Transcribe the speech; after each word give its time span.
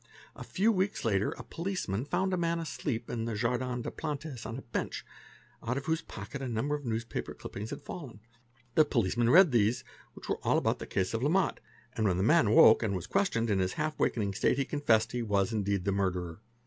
A 0.35 0.43
few 0.43 0.71
weeks 0.71 1.05
later 1.05 1.29
a 1.37 1.43
policeman 1.43 2.05
found 2.05 2.33
a 2.33 2.35
man 2.35 2.57
asleep 2.57 3.07
in 3.07 3.25
the 3.25 3.35
Jardin 3.35 3.83
des 3.83 3.91
Plantes 3.91 4.47
on 4.47 4.57
a 4.57 4.63
bench, 4.63 5.05
out 5.61 5.77
of 5.77 5.85
whose 5.85 6.01
pocket 6.01 6.41
a 6.41 6.47
number 6.47 6.73
~ 6.75 6.75
of 6.75 6.83
newspaper 6.83 7.35
cuttings 7.35 7.69
had 7.69 7.83
fallen. 7.83 8.19
The 8.73 8.83
policeman 8.83 9.29
read 9.29 9.51
these, 9.51 9.83
which 10.13 10.27
were 10.27 10.39
all 10.41 10.57
about 10.57 10.79
the 10.79 10.87
case 10.87 11.13
of 11.13 11.21
Lemot; 11.21 11.59
and 11.93 12.07
when 12.07 12.17
the 12.17 12.23
man 12.23 12.47
awoke 12.47 12.81
and 12.81 12.95
was 12.95 13.05
questioned, 13.05 13.51
in 13.51 13.59
his 13.59 13.73
half 13.73 13.99
waking 13.99 14.33
state 14.33 14.57
he 14.57 14.65
confessed 14.65 15.09
that 15.11 15.17
he 15.17 15.21
was 15.21 15.53
indeed 15.53 15.85
the 15.85 15.91
murderer. 15.91 16.41